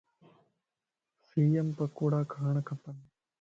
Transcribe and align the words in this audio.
سيءَ 1.27 1.61
مَ 1.65 1.69
پڪوڙا 1.77 2.21
کاڻ 2.31 2.53
کپن 2.67 2.95